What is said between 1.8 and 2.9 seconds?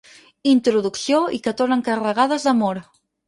carregades d'amor.